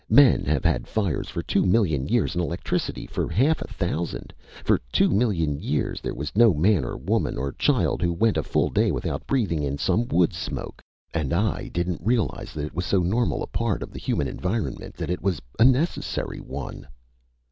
Men 0.09 0.45
have 0.45 0.63
had 0.65 0.87
fires 0.87 1.29
for 1.29 1.43
two 1.43 1.63
million 1.63 2.07
years 2.07 2.33
and 2.33 2.43
electricity 2.43 3.05
for 3.05 3.29
half 3.29 3.61
a 3.61 3.67
thousand. 3.67 4.33
For 4.63 4.79
two 4.91 5.09
million 5.11 5.59
years 5.61 6.01
there 6.01 6.15
was 6.15 6.35
no 6.35 6.55
man 6.55 6.83
or 6.83 6.97
woman 6.97 7.37
or 7.37 7.51
child 7.51 8.01
who 8.01 8.11
went 8.11 8.35
a 8.35 8.41
full 8.41 8.71
day 8.71 8.91
without 8.91 9.27
breathing 9.27 9.61
in 9.61 9.77
some 9.77 10.07
wood 10.07 10.33
smoke! 10.33 10.81
And 11.13 11.31
I 11.33 11.67
didn't 11.67 12.01
realize 12.03 12.51
that 12.55 12.65
it 12.65 12.73
was 12.73 12.85
so 12.87 13.03
normal 13.03 13.43
a 13.43 13.45
part 13.47 13.83
of 13.83 13.93
human 13.93 14.27
environment 14.27 14.95
that 14.95 15.11
it 15.11 15.21
was 15.21 15.39
a 15.59 15.63
necessary 15.65 16.39
one!" 16.39 16.87